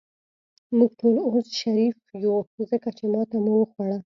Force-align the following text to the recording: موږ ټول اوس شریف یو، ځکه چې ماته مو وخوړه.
موږ 0.77 0.91
ټول 0.99 1.15
اوس 1.29 1.45
شریف 1.61 1.97
یو، 2.23 2.35
ځکه 2.69 2.89
چې 2.97 3.03
ماته 3.13 3.37
مو 3.45 3.53
وخوړه. 3.57 3.97